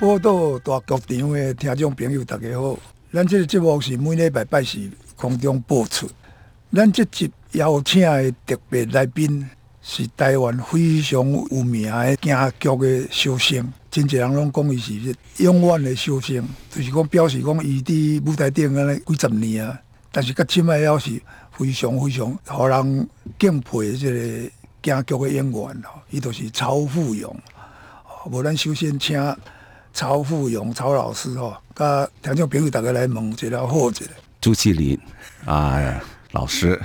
[0.00, 2.78] 报道大剧场的听众朋友，大家好！
[3.12, 4.78] 咱这个节目是每礼拜拜四
[5.16, 6.08] 空中播出。
[6.72, 9.44] 咱这集邀请的特别来宾
[9.82, 19.80] 是台湾非常有名的京剧的小生，真侪人拢讲伊是永远的小生，就是讲表示讲伊伫舞台顶安尼几十年啊。
[20.12, 27.36] 但是到即摆还是非常非常互人敬佩的这个京剧的演员，伊就是曹富勇。
[28.30, 29.20] 无咱首先请。
[29.98, 34.04] 曹富勇，曹老师吼，甲听众朋友大家来问一下好一下。
[34.40, 34.96] 朱启林
[35.44, 36.80] 啊，老师，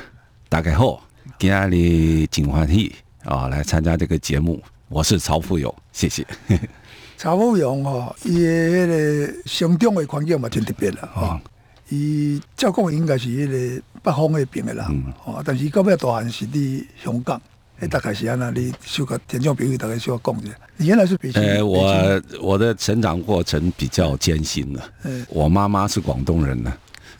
[0.50, 1.00] 大家好，
[1.38, 4.59] 今日真欢喜啊，来参加这个节目。
[4.89, 6.25] 我是曹富勇，谢谢。
[7.16, 11.39] 曹富勇吼，伊的迄个成长的环境嘛真特别啦，吼。
[11.89, 17.39] 伊照讲应该是迄个北方那边的人，哦，但是到尾大汉是伫香港。
[17.79, 20.53] 哎，大概是安那你修个听众朋友大概需要讲一下。
[20.77, 21.41] 你原来是北京？
[21.41, 24.81] 呃，我我的成长过程比较艰辛的。
[25.03, 26.71] 嗯，我妈妈是广东人呢，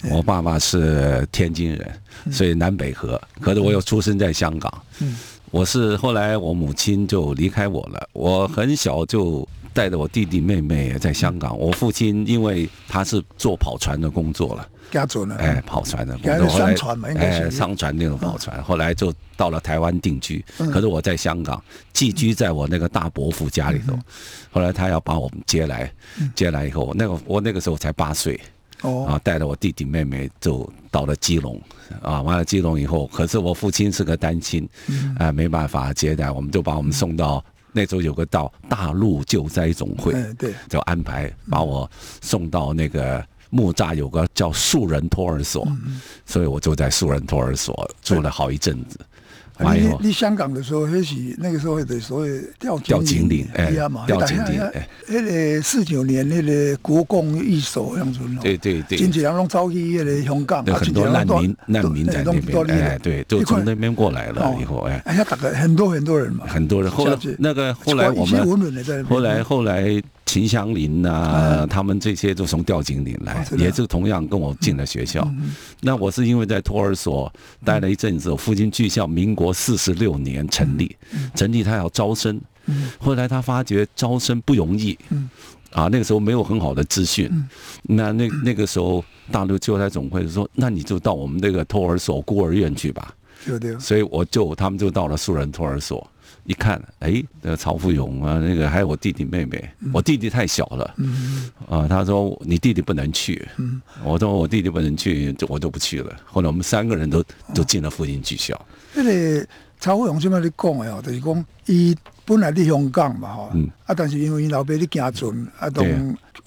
[0.10, 1.92] 我爸爸是天津人，
[2.32, 3.20] 所以南北河。
[3.42, 4.72] 可是我又出生在香港。
[5.00, 5.18] 嗯，
[5.52, 11.58] 我是后来我母亲就离开我了，我很小就带着我弟弟妹妹在香港。
[11.58, 14.68] 我父亲因为他是做跑船的工作了。
[14.92, 15.36] 家族呢？
[15.40, 17.50] 哎，跑船的，工作，商船嘛，应该是。
[17.50, 18.62] 商船那种跑船。
[18.64, 21.62] 后来就到了台湾定居，可是我在香港
[21.94, 23.98] 寄居在我那个大伯父家里头。
[24.52, 25.92] 后来他要把我们接来，
[26.36, 28.40] 接来以后，那个我那个时候才八岁，
[28.82, 31.60] 哦，啊，带着我弟弟妹妹就到了基隆，
[32.02, 34.68] 啊，完了基隆以后，可是我父亲是个单亲，
[35.18, 41.90] 啊，没办法接待，我们就把我们送到那时候有个到大陆救灾总会，对，就安排把我
[42.22, 43.26] 送到那个。
[43.54, 45.68] 木栅有个叫树人托儿所，
[46.26, 48.98] 所以我就在树人托儿所住了好一阵子。
[49.60, 53.72] 你你香港的时候，那是那个时候的所谓吊吊井岭，哎，
[54.08, 66.92] 吊井岭，哎，那个四九年那个国共一手样子，对对对，经济人拢遭遇那个香港，很多难民难民在那边，哎，对，都从那边过来了以后，哎，哎呀，大概很多很多人嘛，很多人。
[66.92, 70.02] 后来那个后来我们后来后来。
[70.34, 75.32] 秦祥林呐，他们这些都从调井岭来，也是同样跟我进了学校。
[75.80, 77.32] 那我是因为在托儿所
[77.64, 80.96] 待了一阵子，父亲剧校民国四十六年成立，
[81.36, 82.42] 成立他要招生，
[82.98, 84.98] 后来他发觉招生不容易，
[85.70, 87.30] 啊，那个时候没有很好的资讯，
[87.84, 93.14] 那那那个时候大陆救灾总会说，那你就到我们那个托儿所孤儿院去吧，
[93.80, 96.10] 所以我就他们就到了素人托儿所。
[96.46, 100.96] 一看，哎，那个曹富勇啊，那个还有我弟弟妹妹，我弟弟太小了，
[101.70, 103.48] 啊，他说你弟弟不能去，
[104.04, 106.14] 我说我弟弟不能去，就我就不去了。
[106.26, 107.24] 后来我们三个人都
[107.56, 108.60] 都进了附近剧校。
[108.94, 109.48] 那个
[109.80, 111.96] 曹富勇这么你讲的哦，就是讲伊
[112.26, 113.52] 本来在香港嘛，哈，
[113.86, 115.82] 啊，但是因为伊老爸在家村，啊，都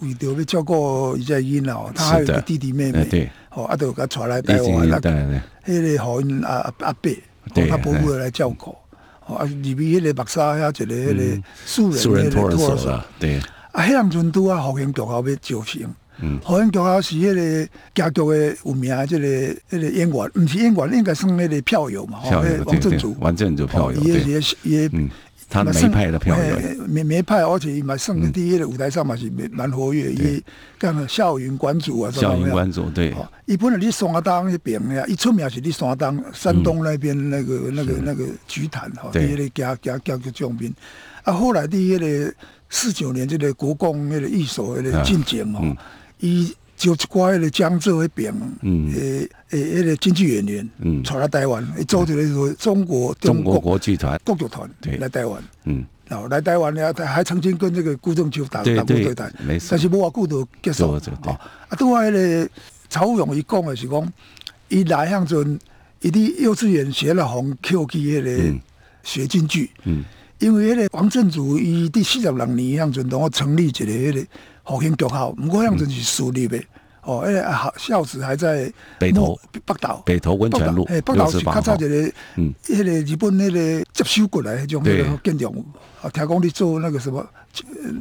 [0.01, 4.89] 为着要照顾伊只囡仔，他还有个弟弟妹妹，对，哦，啊，都给他带来台湾，
[5.65, 7.11] 那个好因阿阿伯，
[7.69, 8.77] 他伯父来照顾。
[9.35, 13.39] 啊，入面迄个目沙遐一个迄个素人素人托儿所，对。
[13.73, 15.83] 啊，迄阵阵拄啊，福兴局后要招生，
[16.21, 25.11] 嗯，福兴局后是迄个家族的有名，即个迄个演员，毋是演员，应该算迄个票友嘛，票友，王正祖，王正祖票友，也也也，嗯。
[25.49, 26.57] 他梅派的票友，
[26.87, 30.43] 梅梅派，而且伊嘛算第一的舞台上嘛是蛮活跃，伊
[30.79, 33.15] 干了校园馆主啊，校园馆主对。
[33.45, 40.75] 伊本来伫山东那边呀，伊出名是伫山东，山东那边那个那个那个剧坛哈，第一个加加加个将兵。
[41.23, 42.35] 啊，后来第一个
[42.69, 45.77] 四九年这个国共那个一手那个进京哦，
[46.19, 46.55] 伊。
[46.77, 48.35] 就一寡迄个江浙迄边，
[48.95, 54.71] 诶诶，迄个京剧演员，传来台湾，做一个说中国中国国剧团、国剧团
[55.01, 59.33] 来台湾，嗯，然后来台湾呢，他还曾经跟这个顾正秋打打过对台，
[59.69, 61.01] 但是无话久就结束，啊，
[61.79, 62.49] 都话迄个。
[62.89, 64.13] 曹富勇一讲的是讲，
[64.69, 65.59] 伊来向阵，
[66.03, 68.61] 伊伫幼稚园学了红 Q 记迄个
[69.03, 70.05] 学京剧，嗯，
[70.39, 74.27] 因为迄个王振祖伊伫四十六年向阵，同我成立一个迄个
[74.67, 76.61] 复兴中校，毋过向阵是私立的。
[77.03, 78.69] 哦，哎，好，孝子还在
[78.99, 79.39] 北投。
[79.65, 85.65] 北岛，北投温泉路，哎，北岛是较早一个，嗯，迄个日本那个接收过来迄种那个建筑，
[86.03, 87.25] 啊，听讲你做那个什么，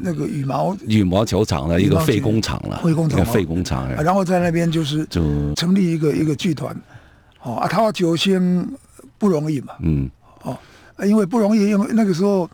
[0.01, 5.21] 那个羽毛羽毛球场的一个废工厂了，废工厂，废工厂，然后在那边就是就。
[5.53, 6.75] 成立一个一个剧团，
[7.44, 8.67] 哦，啊，他九星
[9.19, 10.09] 不容易嘛，嗯，
[10.41, 10.57] 哦，
[11.06, 12.50] 因为不容易，因为那个时候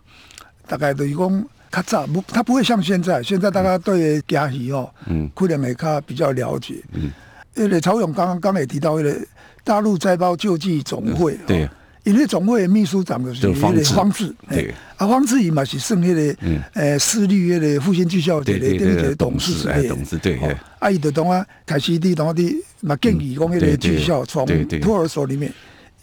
[0.67, 1.45] 大概等于讲。
[1.71, 3.23] 较早不，他不会像现在。
[3.23, 6.75] 现在大家对嘉义哦，嗯，可能会较比较了解。
[6.93, 7.09] 嗯，
[7.55, 9.15] 因为曹勇刚刚刚也提到，一个
[9.63, 11.69] 大陆灾包救济总会，对，
[12.03, 16.35] 因为总会秘书长的是方志，方志，对，啊，方志伊嘛是剩迄个，
[16.73, 20.37] 呃，私立迄个复兴技校的对对对董事，哎董事对，
[20.79, 24.45] 啊，伊就当啊开始伫当地嘛建议讲迄个技校从
[24.81, 25.51] 托儿所里面。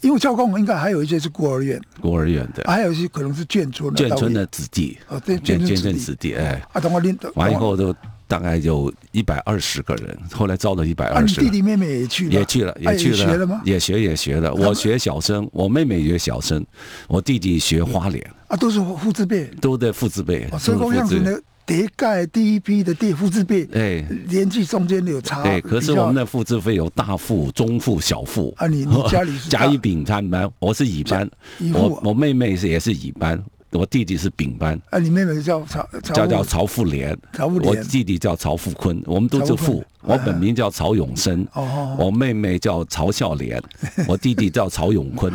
[0.01, 7.93] 因为教工应该还有一些是孤儿院，孤儿院对，还有一些可能是眷村，眷村的子弟，哦，对，眷村子弟，哎，啊，等我拎，完以后都
[8.27, 13.61] 大概有一百二十个人， 后来招了一百二十，弟弟妹妹也去了，也去了，也去了，学了吗？
[13.65, 16.65] 也学也学了，我学小生，我妹妹学小生，
[17.07, 21.37] 我弟弟学花脸，啊，都是父字辈，都在父字辈，所以讲样子呢。
[21.69, 25.43] 叠盖第一批的地复制币，哎，年纪中间有差。
[25.43, 28.51] 对，可是我们的复制费有大副、中副、小副。
[28.57, 31.29] 啊，你你家里是 甲乙丙他们班，我是乙班，
[31.71, 33.39] 我我妹妹是也是乙班，
[33.71, 34.81] 我弟弟是丙班。
[34.89, 39.85] 啊，你妹妹叫曹叫叫曹富莲，曹富莲，我弟弟叫曹富坤，我们都是富。
[40.01, 43.61] 我本名叫曹永生，哦，我妹妹叫曹孝莲，
[44.09, 45.31] 我弟弟叫曹永坤。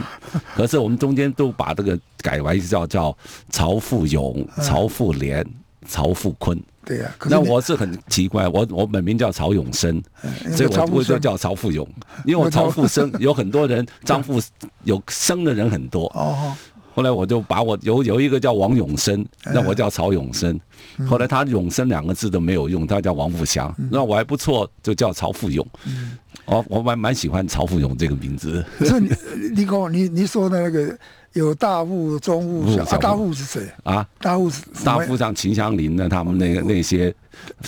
[0.56, 3.16] 可是我们中间都把这个改为叫叫
[3.50, 5.46] 曹富永、曹富莲。
[5.86, 10.02] 曹富坤，对呀，那我是很奇怪，我我本名叫曹永生，
[10.56, 11.86] 所以我我就叫曹富永，
[12.24, 14.40] 因为我曹富生 有很多人，张富
[14.84, 16.54] 有生的人很多，哦，
[16.94, 20.58] 后来我就把我有有一个叫王永生，那我叫曹永生，
[21.06, 25.66] 后来他永生两个字都没有用，他叫王富祥，那我还不错，就叫曹富永，
[26.46, 28.64] 哦，我蛮蛮喜欢曹富永这个名字。
[28.80, 29.10] 这你
[29.56, 30.96] 你跟我你你说的那个。
[31.34, 34.06] 有大户、中户、小大户是谁啊？
[34.20, 37.14] 大户是大户像秦香林的，他们那个那些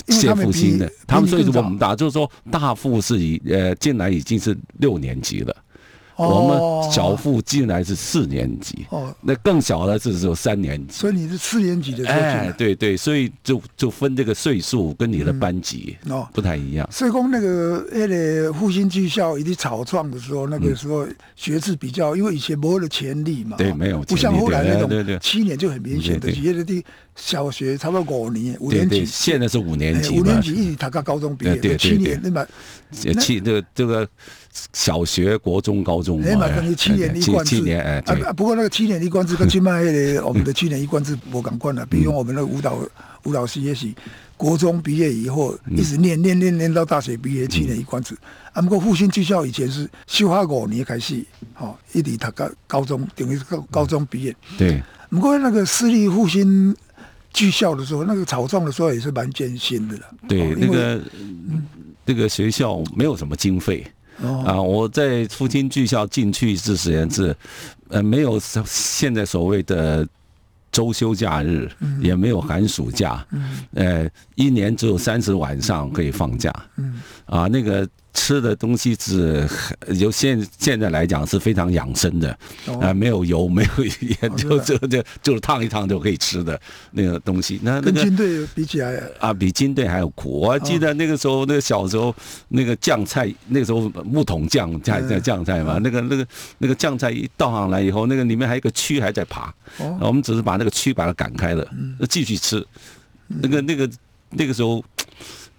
[0.07, 5.55] 谢复兴的，他们所以我们打，就是说大户是已呃进来已经是六年级了。
[6.17, 10.93] 我们小付进来是四年级，哦，那更小的是只有三年级。
[10.93, 16.27] 所以你是四年级的时候哎，对对，所以就就分这个岁数跟你的班级哦。
[16.33, 16.87] 不太一样。
[16.91, 26.33] 所以讲那个那个复兴技校以及草创的时候，那个时候学制比较，因为以前没有了潜力嘛，对，没有，不像后来那种七年就很明显的，
[27.15, 32.47] 小学差不多五年，五年级，现在是五年级，五年级一直读到高中毕业，七年对吧？
[32.91, 34.07] 七这个这个。
[34.73, 37.57] 小学、国中、高中，哎嘛，等于七年一贯制。
[37.57, 41.85] 七年哎，啊不过那个七年一贯制跟去卖的我们的七年一贯制不敢惯了。
[41.85, 42.77] 比如我们的舞蹈
[43.23, 43.93] 舞蹈系也许
[44.35, 48.15] 国中毕业以后一直念念念念到大学毕业，七年一贯制。
[48.53, 51.23] 啊，不过复兴技校以前是修花五年开始，
[51.53, 54.35] 好一直读到高中，等于高高中毕业。
[54.57, 54.81] 对。
[55.09, 56.75] 不过那个私立复兴
[57.31, 60.03] 技校的时候，那个草创的时候也是蛮艰辛的了。
[60.27, 61.01] 对，那个
[62.05, 63.85] 那个学校没有什么经费。
[64.45, 64.61] 啊！
[64.61, 67.35] 我在复兴剧校进去之前是，
[67.89, 70.07] 呃，没有现在所谓的
[70.71, 71.69] 周休假日，
[72.01, 73.25] 也没有寒暑假，
[73.73, 76.53] 呃，一年只有三十晚上可以放假。
[77.25, 77.87] 啊，那个。
[78.17, 79.47] 吃的东西是
[79.99, 82.35] 由现现在来讲是非常养生的，
[82.81, 86.59] 啊，没有油， 没有盐，就就就就是烫一烫就可以吃的
[86.91, 87.59] 那个东西。
[87.61, 90.41] 那跟军队比起来啊，比军队还要苦。
[90.41, 92.13] 我还记得那个时候，那个小时候
[92.47, 99.53] 那个酱菜，那个时候木桶酱菜在酱菜嘛，那个那个那个酱菜一倒上来以后，那个里面还有个蛆还在爬，
[100.01, 101.69] 我们只是把那个蛆把它赶开了，
[102.09, 102.65] 继续吃。
[103.27, 103.87] 那个那个
[104.31, 104.83] 那个时候。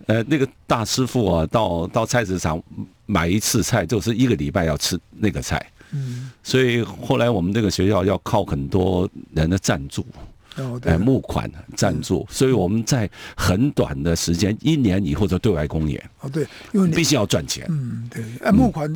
[0.09, 2.61] 呃，那个大师傅啊，到到菜市场
[3.05, 5.65] 买一次菜，就是一个礼拜要吃那个菜。
[5.93, 10.07] 嗯，所以后来我们这个学校要靠很多人的赞助，
[10.85, 16.03] 哎，募款赞助，所以我们在很短的时间，一年以后就对外公演。
[16.21, 17.67] 哦，对，因为必须要赚钱。
[17.69, 18.91] 嗯，对，哎，募款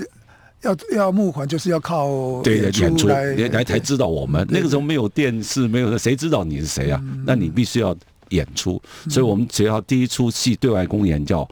[0.62, 4.46] 要要募款，就是要靠对演出来来才知道我们。
[4.50, 6.98] 那个时候没有电视，没有谁知道你是谁啊？
[7.26, 7.94] 那你必须要。
[8.32, 11.48] 演出，所以我们只要第一出戏对外公演叫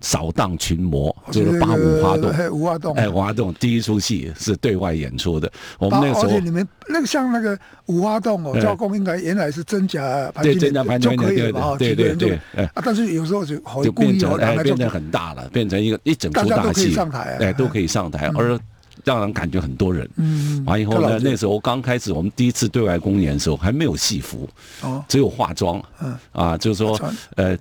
[0.00, 5.50] 扫荡群魔，就是八五花洞，哎五花洞，哎，五花洞第一出戏是对外演出的。
[5.78, 10.02] 我们那个时候，而且你们那个像那个五花洞哦，教工应该原来是真假
[10.34, 16.94] 盘对真假盘就可以了对对对，啊，但是有时候就就变成哎，变成很大了，变成一个一整出大戏，
[17.40, 18.58] 哎，都可以上台，而
[19.02, 20.08] 让人感觉很多人。
[20.16, 24.48] 嗯，完以后呢，那时候刚开始我们第一次对外公演的时候，还没有戏服，
[24.82, 27.00] 哦，只有化妆，嗯，啊，就是说，
[27.36, 27.56] 呃，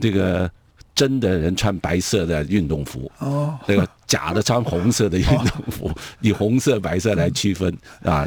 [0.00, 0.50] 这个。
[1.02, 5.90] 真的人穿白色的运动服，哦，那个假的穿红色的运动服，
[6.22, 8.24] 以红色、白色来区分啊。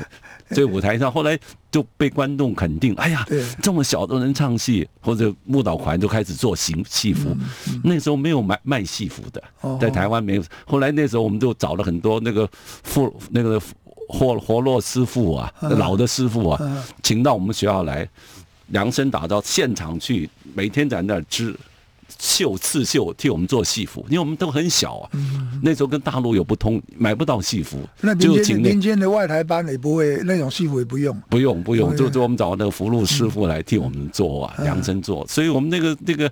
[0.52, 1.40] 所以舞台上后来
[1.72, 3.26] 就被观众肯定，哎呀，
[3.64, 7.34] 这么小都能唱戏，或者木岛团就开始做行戏服。
[7.82, 9.42] 那时候没有卖卖戏服的，
[9.80, 10.44] 在台湾没有。
[10.66, 12.46] 后来那时候我们就找了很多那个
[12.84, 13.58] 富那个
[14.10, 18.06] 活活络师傅啊，老的师傅啊，请到我们学校来
[18.68, 21.56] 量身打造，现场去，每天在那儿织。
[22.20, 25.10] 绣刺绣替我们做戏服，因为我们都很小啊。
[25.62, 27.80] 那时候跟大陆有不通，买不到戏服。
[28.02, 31.16] 那民间民间的外台班也不会那种戏服也不用。
[31.30, 35.26] 不用不用，就就我们找那个福禄师傅来替我们做啊，量身做。
[35.28, 36.32] 所以我们那个那个，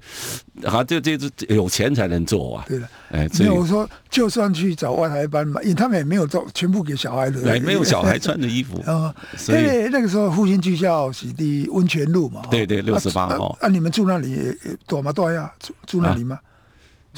[0.66, 2.66] 好，这这是有钱才能做啊。
[2.68, 9.14] 对的，哎，所以我说，就算去找外台班嘛，因为他们也没有做全部给小孩的，对，没有小孩穿的衣服啊。
[9.36, 12.42] 所以那个时候复兴技校是的温泉路嘛。
[12.52, 13.58] 对对，六十八号。
[13.62, 14.56] 那，你们住那里
[14.86, 15.12] 多吗？
[15.12, 15.52] 多呀？
[15.88, 16.38] 住那里吗？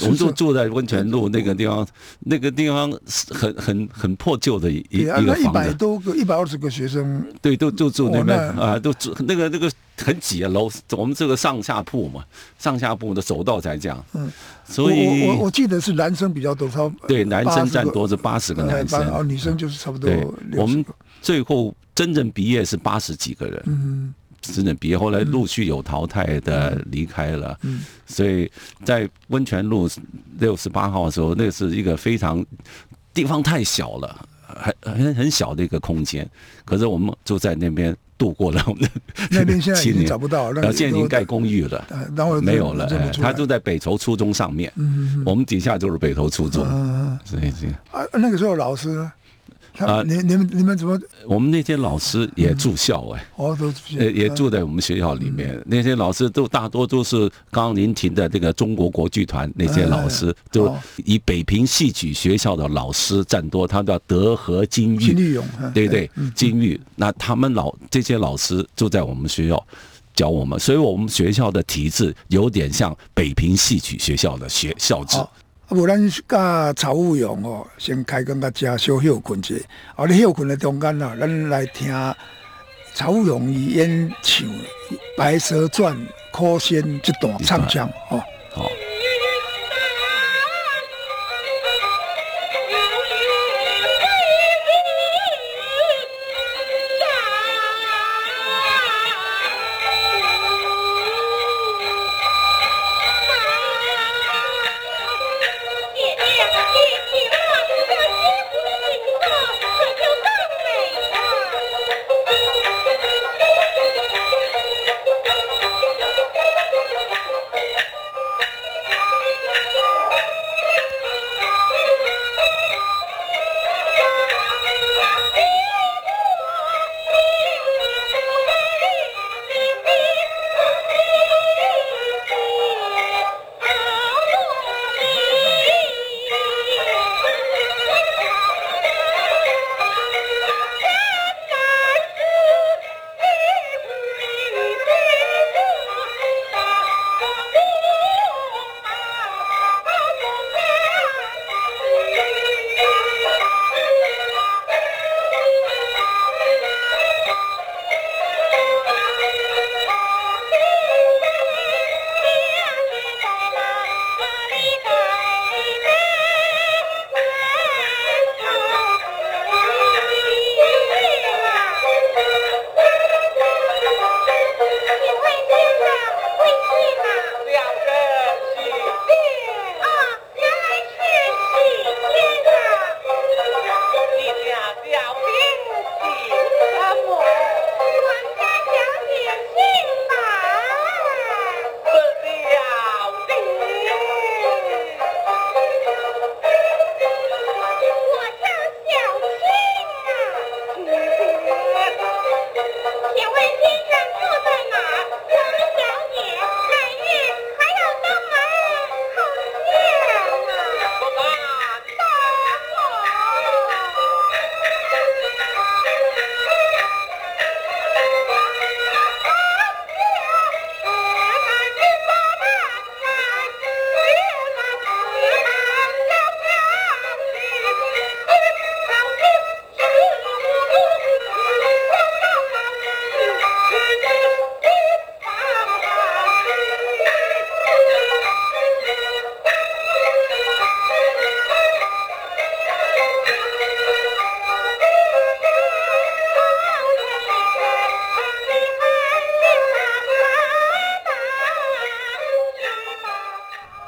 [0.01, 1.87] 我们就住在温泉路那个地方，
[2.19, 2.91] 那个地方
[3.29, 5.41] 很很很破旧的一一个房子。
[5.41, 7.25] 一百多个，一百二十个学生。
[7.41, 12.23] 对，都就住那边啊，都住那个那个很挤啊，楼我们这个上下铺嘛，
[12.59, 14.05] 上下铺的走道才这样。
[14.13, 14.29] 嗯，
[14.65, 20.11] 所以我我记得是男生比较多，超对，男生占多是八十个男生，哦，女生就是差不多。
[20.57, 20.83] 我们
[21.21, 23.63] 最后真正毕业是八十几个人。
[23.67, 24.13] 嗯。
[24.53, 27.57] 真的毕业，后来陆续有淘汰的离开了，
[28.05, 28.51] 所以
[28.83, 29.89] 在温泉路
[30.39, 32.45] 六十八号的时候，那是一个非常
[33.13, 36.29] 地方太小了，很很很小的一个空间。
[36.63, 38.89] 可是我们就在那边度过了我们的
[39.31, 41.85] 那边现在已经找不到，然后 现在已经盖公寓了，
[42.15, 42.87] 然后没有了。
[43.13, 44.71] 他就在北投初中上面，
[45.25, 46.65] 我们底下就是北投初中，
[47.23, 47.51] 所以
[47.91, 49.09] 啊，那个时候老师。
[49.79, 50.99] 啊，你你们你们怎么？
[51.27, 55.61] 我们那些老师也住校哎，哦，都呃也住在我们学校里面。
[55.65, 63.67] 那些老师都大多都是刚刚您提的这个中国国剧团那些老师，都以北平戏曲学校的老师占多。
[63.67, 66.79] 他叫德和金玉，金玉勇，对对，金玉。
[66.95, 69.67] 那他们老这些老师就在我们学校
[70.13, 75.17] 教我们，所以我们学校的体制有点像北平戏曲学校的学校制。
[75.67, 79.55] 啊，无咱甲曹武勇哦，先开工甲食小休困者。
[79.95, 81.93] 啊，你休困的中间啊，咱来听
[82.93, 84.47] 曹武勇伊演唱
[85.17, 85.95] 《白蛇传》
[86.31, 88.21] 可仙这段唱腔哦。
[88.53, 88.69] 好。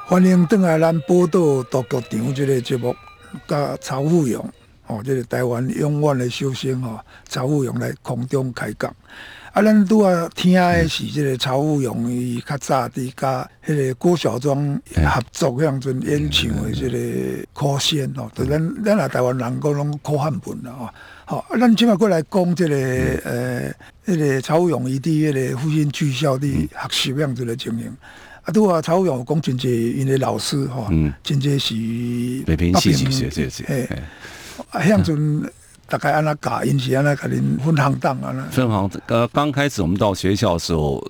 [0.10, 2.96] 欢迎登来咱报道大剧场这个节目，
[3.46, 4.42] 甲曹富勇
[4.86, 6.98] 哦，这个台湾永远的寿星哦，
[7.28, 8.90] 曹富勇来空中开讲。
[9.52, 20.90] 啊，咱拄啊听的是这个曹富勇伊较早伫甲迄个郭小庄合作迄样阵演唱的这个苦仙哦，就咱咱啊台湾人讲拢苦汉本啦哦。
[21.26, 22.76] 好，啊，咱即马过来讲这个
[23.26, 23.74] 呃，
[24.06, 27.94] 迄个曹富勇伊伫迄个复兴剧校伫学习样子的情形。
[28.48, 30.88] 啊，拄啊，曹勇讲真济，因为老师吼，
[31.22, 31.76] 真济是
[32.46, 33.90] 北平戏剧学这些，嘿，
[34.72, 35.52] 啊，向阵
[35.90, 41.06] 大概安那教，因是安那甲恁分行当啊，分行呃，刚开始我们到学校的时候，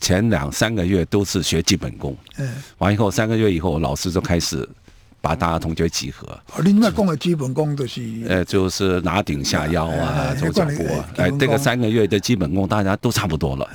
[0.00, 4.68] 前两三个月都是学基本功，嗯，完以后三个月以后，老师就开始。
[5.20, 6.26] 把大家同学集合。
[6.62, 11.08] 另外讲的基本功就是，呃，就是拿顶下腰啊，走脚步啊。
[11.16, 13.68] 哎，这个三个月的基本功大家都差不多了，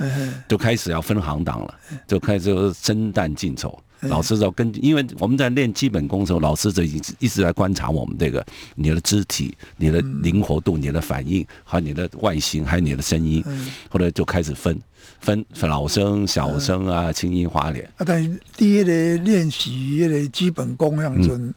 [0.48, 1.74] 就开始要分行当了，
[2.06, 3.78] 就开始生旦净丑。
[4.00, 13.42] 老师就跟，因为我们在练基本功的时候，老师就一直一直在观察我们这个你的肢体、你的灵活度、你的反应，还有你的外形，还有你的声音，
[13.88, 14.78] 后来就开始分。
[15.20, 17.84] 分老生、小生啊，青音花脸。
[17.96, 19.70] 啊，但是第一个练习
[20.02, 21.54] 迄个基本功样阵，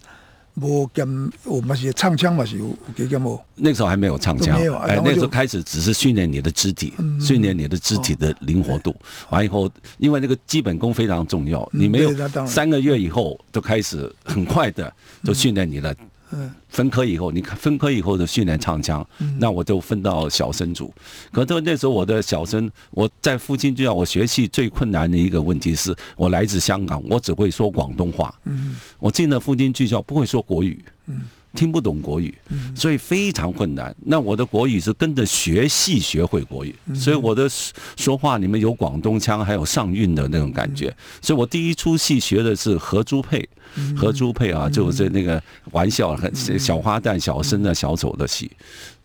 [0.55, 3.39] 无兼我们是唱腔嘛是有给兼无。
[3.55, 8.95] 那时候还没有唱腔，哎，那时候开始只是训练你的肢体，训练你的肢体的灵活度。
[9.29, 12.11] 完以后，因为那个基本功非常重要，你没有
[12.45, 14.91] 三个月以后就开始很快的
[15.23, 15.93] 就训练你了。
[16.31, 19.05] 嗯，分科以后，你看分科以后的训练唱腔，
[19.39, 20.93] 那我就分到小生组。
[21.31, 28.33] 可是那时候我的小生，我在附近就要我学戏最困难的一个问题是我来自香港，我只会说广东话。
[28.45, 31.21] 嗯，我进了附近剧校不会说国语，嗯，
[31.55, 32.31] 听不懂国语，
[32.75, 33.95] 所以非常困难。
[34.05, 37.49] 那我的国语是跟着学戏学会国语，所以我的
[37.97, 40.95] 说话里面有广东腔，还有上韵的那种感觉。
[41.21, 43.49] 所以我第一出戏学的是何朱配。
[43.97, 48.51] 和朱佩啊，就是那个玩笑，很小花旦、小生的小丑的戏，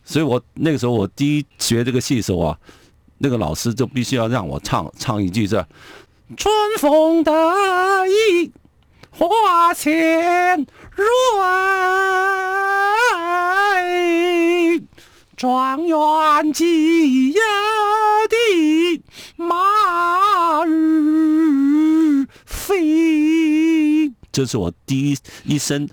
[0.05, 2.59] 所以我那个时候我第一学这个戏的时候啊，
[3.19, 5.67] 那个老师就必须要让我唱唱一句这
[6.37, 7.33] “春风得
[8.07, 8.51] 意
[9.11, 11.05] 花前蕊，
[15.37, 17.41] 状元吉呀
[18.29, 18.37] 的
[19.37, 19.57] 马
[20.61, 20.67] 儿
[22.45, 24.13] 飞”。
[24.35, 25.89] 这是我第一一生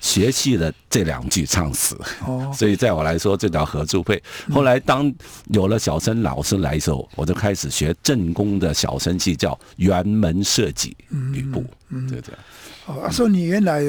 [0.00, 1.98] 学习的这两句唱词，
[2.54, 4.22] 所以在我来说，这叫合租配。
[4.50, 5.12] 后来当
[5.46, 10.94] 有了小生老师来的时候，我就开始学正宫的小生戏，叫辕门射戟
[11.32, 11.64] 吕布，
[12.10, 12.40] 就这样。
[12.86, 13.82] 哦，所以你原来。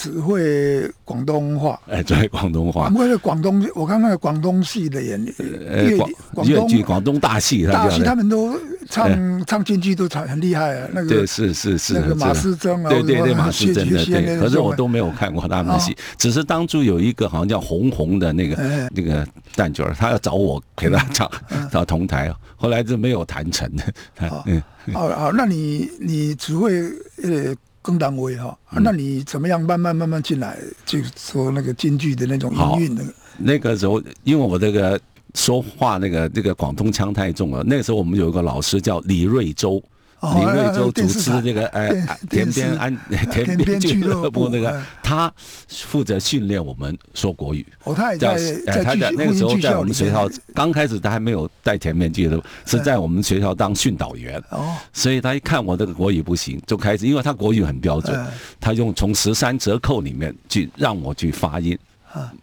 [0.00, 2.88] 只会广东话， 哎，只会广东话。
[2.88, 5.98] 不过广东，我看那个广东戏的演粤
[6.44, 8.56] 粤剧、广东大戏，大戏他们都
[8.88, 10.88] 唱唱京剧都唱很厉害啊。
[10.92, 14.38] 那个对，是是是，那个马师曾啊，对对对，马师曾的对。
[14.40, 21.30] 可是我都没有看过他们的戏，只是当初有一个好像叫红红的那个那个旦角，他要找我陪他唱，
[21.70, 23.70] 找同台，后来就没有谈成。
[24.46, 26.82] 嗯，好好，那你你只会
[27.22, 27.54] 呃。
[27.80, 33.14] 更单位哈，那你怎么样慢慢慢慢进来，就说那个京剧的那种音韵那个？
[33.38, 35.00] 那个时候，因为我这个
[35.34, 39.82] 说话那个那个广东腔太重了，那个时候我们有一个老师叫李瑞洲。
[40.20, 41.94] 李瑞洲主持这个哎
[42.28, 42.98] 田边安
[43.32, 45.32] 田边俱乐部那个，他
[45.68, 47.64] 负责训练我们说国语。
[47.84, 48.36] 哦，他也在
[48.66, 54.42] 在他在那个时候在我们学校刚开始他还没有带田边俱乐部，是在我们学校当训导员。
[54.50, 58.26] 哦，所以他一看我这个国语不行，就开始因为他国语很标准，
[58.58, 61.78] 他用从十三折扣里面去让我去发音，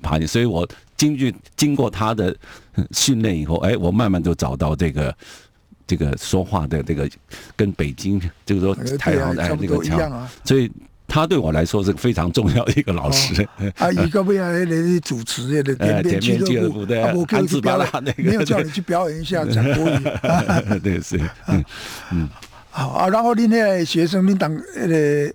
[0.01, 0.25] 发音。
[0.25, 0.65] 所以我
[1.07, 2.35] 经据经过他的
[2.91, 5.15] 训练以后，哎，我慢慢就找到这个。
[5.87, 7.07] 这个说话的这个
[7.55, 10.71] 跟北京就是说台湾哎那个腔，所以
[11.07, 13.47] 他对我来说是非常重要的一个老师。
[13.77, 16.79] 啊，一个为了你主持的田边俱乐部，
[17.19, 19.99] 我可以去表演那个，没有叫你去表演一下讲国语。
[20.81, 21.63] 对，是，嗯
[22.11, 22.27] 嗯。
[22.73, 25.31] 好啊，然后你那学生，你当呃。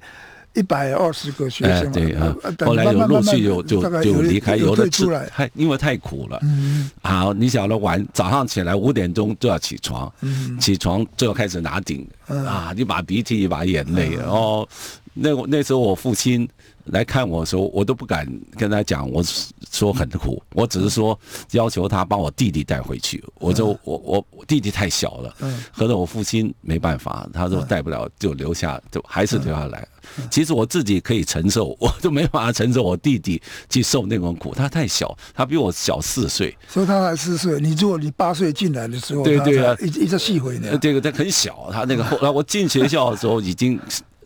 [0.55, 2.35] 一百二十个学生，对啊，
[2.67, 6.39] 后来有陆续有就就离开，有的出来，太因为太苦了。
[6.43, 10.13] 嗯，好，你晓得晚早上起来五点钟就要起床，
[10.61, 14.17] 起床就要开始拿顶啊，一把鼻涕一把眼泪。
[14.27, 14.69] 哦，
[15.15, 16.49] 那那时候我父亲。
[16.87, 19.23] 来看我的时候，我都不敢跟他讲，我
[19.71, 21.17] 说很苦，我只是说
[21.53, 23.23] 要求他把我弟弟带回去。
[23.35, 25.33] 我就我我弟弟太小了，
[25.71, 29.87] 合着我父亲没办法，他说带不了就留下，就还是留下来。
[30.31, 37.61] 其实我自己可以承受，我就没办法承受我弟弟去受那种苦，他太小，他比我小四岁，所以他才四岁。
[37.61, 43.79] 你如果你八岁进来的时候，对对啊，一一直细回呢，这个他很小，他那个后来我进学校的时候已经。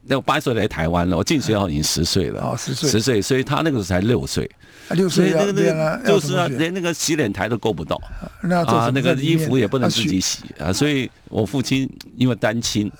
[0.06, 4.50] 那我八岁来台湾了，我进学校已经十岁了，哦，十岁，十岁，所以他那个时候才六岁，
[4.90, 7.96] 六岁那个那个就是啊，连那个洗脸台都够不到，
[8.42, 12.90] 啊，那个衣服也不能自己洗啊，所以我父亲因为单亲，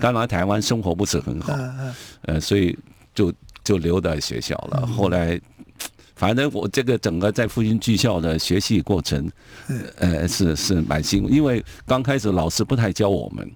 [0.00, 1.56] 刚来台湾生活不是很好，
[2.22, 2.76] 呃，所以
[3.14, 3.32] 就
[3.64, 5.40] 就留在学校了，后来。
[6.16, 9.26] 反正我这个整个在复兴剧校的学习过程，
[9.96, 13.50] 呃，是是蛮辛苦，因为刚开始老师不太教我们，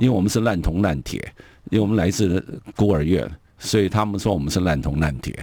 [0.00, 1.32] 为我们是烂铜烂铁，
[1.70, 2.42] 因为我们来自
[2.76, 3.30] 孤儿院。
[3.58, 5.34] 所以他们说我们是烂铜烂铁，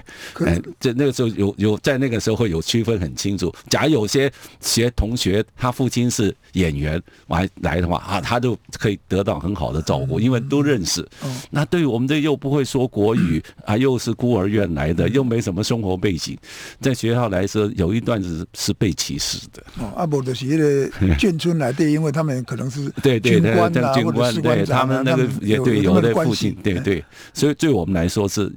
[0.45, 3.53] 哎，这那个时候有有在那个时候会有区分很清楚。
[3.69, 11.05] 假如有些学同学他父亲是演员来来的话啊，他就可以得到很好的照顾，因为都认识。
[11.49, 16.37] 那对于我们这又不会说国语啊，又是孤儿院来的，又没什么生活背景，
[16.79, 19.61] 在学校来说有一段是是被歧视的。
[19.79, 20.87] 哦，阿伯的是那个
[21.19, 23.51] 眷村来的，因为他们可能是对对对，
[23.93, 28.04] 军官对他们那个也对有的父亲对对，所以对我们来。
[28.07, 28.51] 说是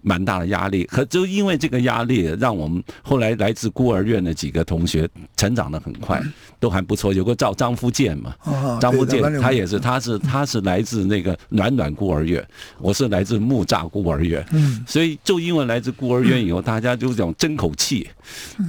[0.00, 6.22] 蛮大的压力，可就因为这个压力，让我们后来来自孤儿院的几个同学成长的很快，
[6.60, 7.12] 都还不错。
[7.12, 8.32] 有个叫张福建嘛，
[8.80, 12.46] 张福建他也是，他是他是来自那个暖暖孤儿院，
[12.78, 14.46] 我是来自木栅孤儿院，
[14.86, 18.08] 所以就因为来自孤儿院以后，大家就想争口气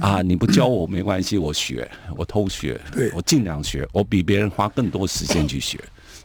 [0.00, 2.80] 啊，你不教我没关系，我学，我偷学，
[3.14, 5.78] 我尽量学，我比别人花更多时间去学。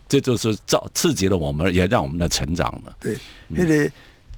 [0.08, 2.96] 这就是造刺激了我们，也让我们的成长了。
[3.00, 3.18] 对，
[3.48, 3.92] 那个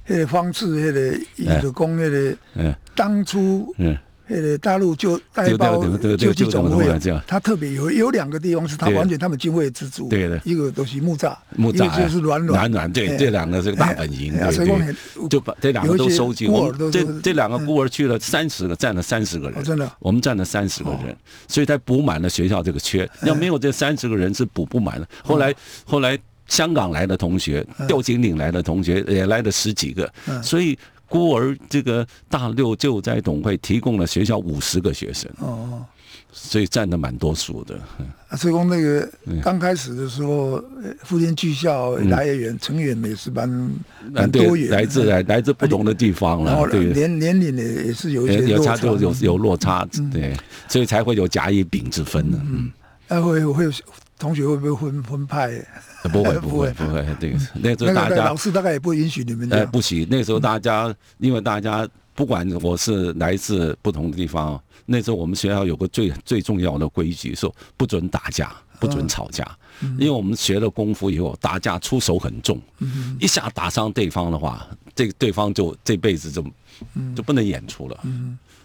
[0.06, 2.36] 那个方式，那个艺术工，那个
[2.94, 3.74] 当初。
[4.30, 5.84] 那个大陆就代包
[6.16, 6.86] 就就总会，
[7.26, 10.28] 他特别有有两个地方是他完全他们经费资助，对。
[10.28, 16.46] 的，一个东西木栅，木栅就是软软，软软，对，这两个是个大本营，对对，就把这两个都收集。
[16.46, 21.16] 我们这这两个孤儿去了三十个，占了三十个人，真的，我们占了三十个人，
[21.48, 23.08] 所以才补满了学校这个缺。
[23.22, 25.08] 要没有这三十个人是补不满的。
[25.24, 25.52] 后来
[25.84, 26.16] 后来
[26.46, 30.08] 香港来的同学，吊井岭来的同学也来了十几个，
[30.40, 30.78] 所以。
[31.10, 35.84] 孤儿这个大六救灾总会提供了学校五十个学生，哦，
[36.32, 37.74] 所以占的蛮多数的。
[38.28, 39.10] 啊，所以讲那个
[39.42, 40.62] 刚开始的时候，
[41.02, 43.48] 福建技校来源成员也是蛮
[44.12, 50.32] 蛮多元，来自来来自不同的地方了，对，年年龄呢也是有一些有差，就有有落差，对，
[50.68, 52.40] 所以才会有甲乙丙之分呢。
[52.44, 52.70] 嗯，
[53.08, 53.72] 那会会有
[54.20, 55.50] 同学会不会分分派？
[56.12, 59.50] 不会不会 不会，对，那时候大家老师大概也不允许你们。
[59.52, 69.46] 哎，不行，那时候大家因为大家不管我是来自不同的地方，那时候我们学校有个最最重要的规矩，说不准打架，不准吵架，
[69.98, 72.60] 因为我们学了功夫以后，打架出手很重，
[73.18, 76.44] 一下打伤对方的话，这对方就这辈子就
[77.16, 77.98] 就不能演出了。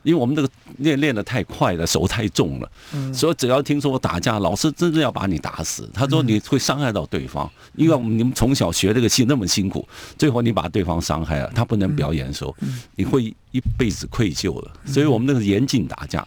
[0.05, 2.71] 因为我们这个练练的太快了，手太重了，
[3.11, 5.89] 所以只要听说我打架，老师真的要把你打死。
[5.93, 9.85] 他说你会伤害到对方，因为你们从小学这个戏那么辛苦，
[10.17, 12.55] 最后你把对方伤害了，他不能表演的时候，
[12.95, 14.71] 你会一辈子愧疚的。
[14.85, 16.25] 所以我们那个严禁打架，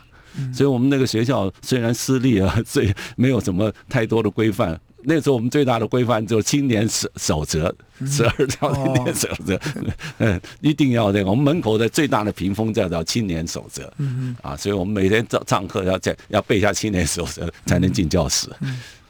[0.52, 4.78] 所以我们那个学校虽然私立啊，所以没有什么太多的规范。
[5.02, 7.72] 那时候我们最大的规范就是青年守守则，
[8.04, 9.61] 十二条青年守则，
[10.18, 11.30] 嗯，一定要这个。
[11.30, 18.48] 我们门口的最大的屏风叫做青年守则，嗯啊，所以我们每天上上课要在要背下青年守则才能进教室，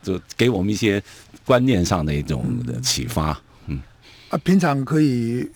[0.02, 1.02] 就给我们一些
[1.44, 2.44] 观念上的一种
[2.82, 3.80] 启发，嗯。
[4.28, 5.48] 啊，平常可以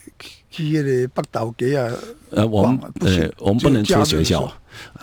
[0.51, 1.93] 去那个北岛给啊，
[2.31, 4.51] 呃，我们呃，我们不能出学校，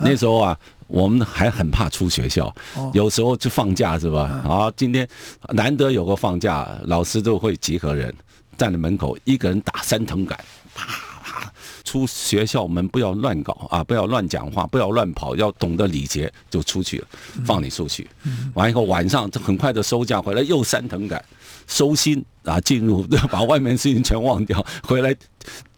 [0.00, 0.58] 那时候啊。
[0.90, 2.52] 我们还很怕出学校，
[2.92, 4.22] 有时候就放假是吧？
[4.44, 5.08] 啊，今天
[5.54, 8.12] 难得有个放假，老师都会集合人
[8.58, 10.38] 站在门口，一个人打三藤杆，
[10.74, 10.84] 啪
[11.22, 11.52] 啪
[11.84, 17.06] 出学校门，不要乱搞啊，不要乱讲话，不要乱跑，要懂得礼节，就出去了，
[17.44, 18.08] 放你出去。
[18.54, 21.24] 完以后晚上就很快的收假回来，又三藤杆，
[21.66, 25.14] 收心啊，进入 把外面事情全忘掉，回来。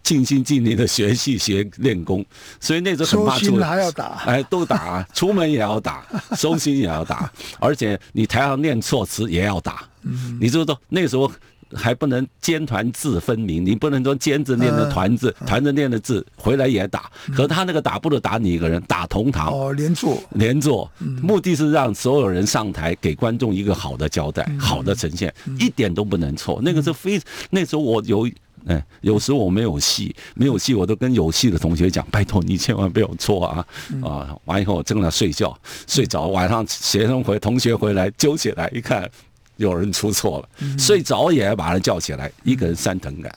[0.03, 2.23] 尽心尽力的学习学练功，
[2.59, 9.87] 所以那时候很怕出，还要打，哎，都打， 出门也要打，收心也要打，而且你台上念错词也要打。
[10.01, 10.37] 嗯。
[10.41, 11.31] 你知道那时候
[11.73, 17.09] 还不能尖团字分明，你不能说尖字念的团字，团字念的字，回来也打。
[17.33, 19.47] 可他那个打不能打你一个人，打同堂。
[19.47, 20.21] 哦，连坐。
[20.31, 26.59] 连坐，目的是让所有人上台给观众一个好的交代，好的呈现，一点都不能错。
[26.61, 28.29] 那个是非那时候我有。
[28.65, 33.65] 哎，有时我没有戏，没有戏，我都跟有戏的同学讲：“拜托你千万不要错啊！”
[34.03, 39.09] 啊，完以后我正在睡觉，睡着，晚上学生回同学回来揪起来一看，
[39.57, 43.35] 有人出错了，睡着也要把他叫起来，一个人三等感。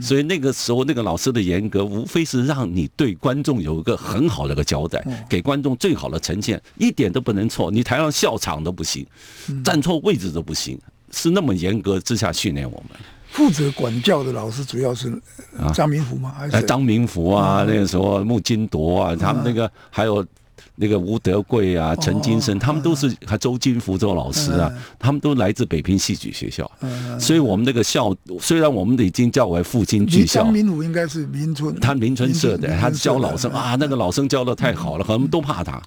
[0.00, 7.70] 所以那个时候那个老师的严格，无非是让你对观众有一个很好的一个交代，给观众最好的呈现，一点都不能错。
[7.70, 9.04] 你台上笑场都不行，
[9.64, 10.78] 站错位置都不行，
[11.10, 13.00] 是那么严格之下训练我们。
[13.32, 15.12] 负责管教的老师主要是
[15.74, 16.32] 张明福吗？
[16.38, 17.64] 还是张明福啊？
[17.66, 20.24] 那个时候穆金铎啊，他们那个还有。
[20.74, 26.68] 那个吴德贵啊，陈金生，他们都是还周金福做老师啊，他们都来自北平戏剧学校，
[27.20, 35.80] 所以我们那个校虽然我们已经叫为复兴剧校，张明武应该是民村，他民村社的，他教老生啊，那个老生教的太好了，我们都怕他。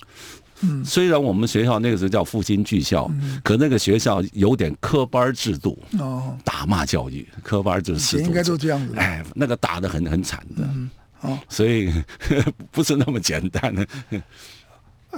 [0.68, 3.10] 嗯，虽然我们学校那个时候叫复兴剧校，
[3.44, 10.68] 可那个学校有点科班制度，哦，打骂教育，科班制度，应该都这样子，哎，那个打的很很惨的，
[11.22, 11.94] 哦，所以
[12.72, 13.74] 不是那么简单。
[13.74, 13.88] 的。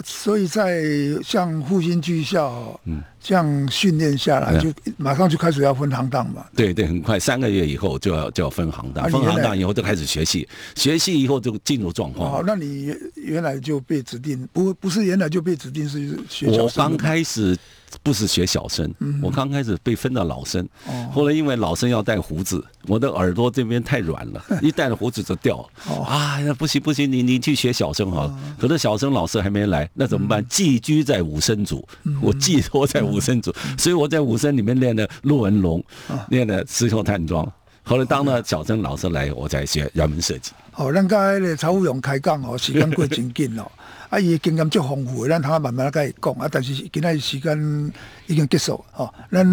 [0.05, 0.83] 所以在
[1.23, 6.45] 像复兴剧校，嗯，这样训练下来，就马上就开始要分行当嘛。
[6.55, 12.31] 对对，很快三个月以后就要就要分行当，分行当以后就开始学戏，学戏以后就进入状况。
[12.31, 17.57] 好，那你原来就被指定，不不是原来就被指定是学我刚开始。
[18.03, 20.67] 不是学小生，我刚开始被分到老生，
[21.09, 25.93] 后来因为老生要戴胡子，我的耳朵这边太软了， 一戴了胡子就掉了。
[26.03, 28.39] 啊，那不行不行，你你去学小生好了。
[28.59, 30.45] 可是小生老师还没来，那怎么办？
[30.49, 31.87] 寄居在武生组，
[32.21, 35.83] 我寄托在武生组，所以我在武生里面练的陆文龙，
[36.29, 37.49] 练的石头探庄。
[37.83, 40.51] 后来当了小生老师来，我才学人文设计。
[40.75, 43.71] 哦，咱甲迄个曹武勇开讲哦，时间过真紧哦。
[44.09, 46.47] 啊，伊经验足丰富，咱通慢慢甲伊讲啊。
[46.49, 47.93] 但是今仔时间
[48.27, 49.45] 已经结束哦，咱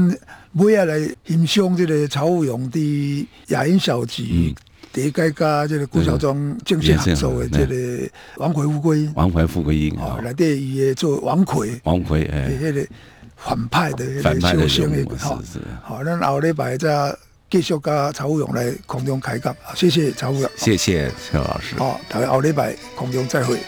[0.53, 4.55] 每下来欣赏这个曹武勇的雅音小剧，
[4.93, 12.87] 第一届加这个顾小庄正式合作的这个王魁富贵，王魁富贵音哦，来底伊诶做王魁，王魁诶，迄个
[13.45, 15.39] 反派的一个修行的吼，
[15.83, 17.15] 好，那后礼拜再
[17.51, 23.59] 继续跟曹武勇来空中开讲，谢谢曹武勇，谢谢邱老师，好，大家后礼拜空中再会。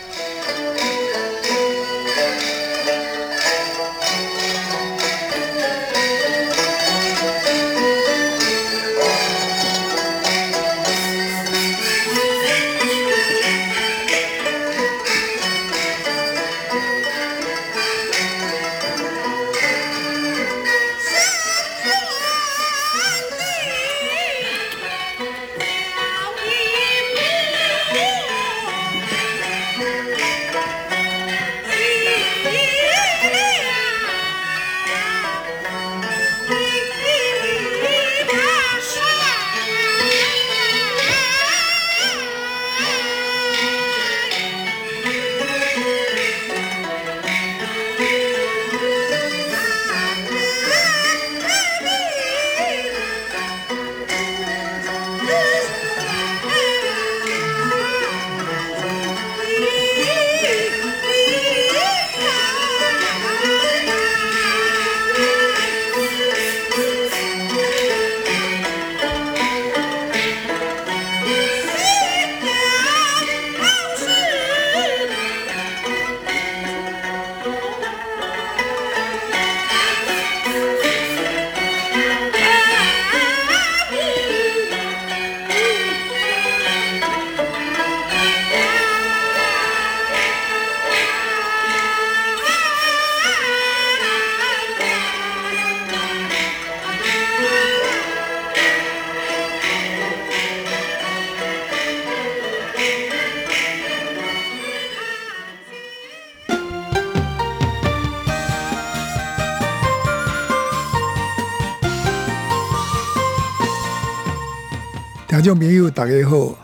[115.46, 116.59] 众朋友，大家好，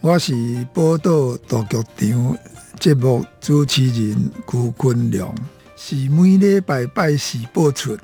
[0.00, 2.36] 我是报道大剧场
[2.80, 5.32] 节目主持人辜坤良，
[5.76, 7.96] 是每礼拜拜四播出。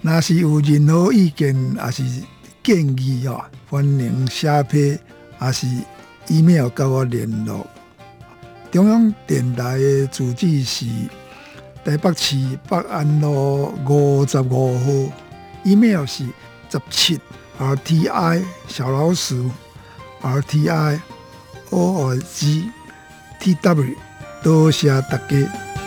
[0.00, 2.02] 若是有任何意见，也是
[2.60, 4.98] 建议哦，欢迎写批，
[5.40, 5.68] 也是
[6.26, 7.64] email 跟我联络。
[8.72, 10.86] 中央电台的主址是
[11.84, 12.36] 台北市
[12.68, 15.12] 北安路五十五号
[15.62, 16.24] ，email 是
[16.68, 17.20] 十七。
[17.62, 19.48] R T I 小老鼠
[20.20, 21.00] ，R T I
[21.70, 22.72] O R G
[23.38, 23.94] T W，
[24.42, 25.81] 多谢大家。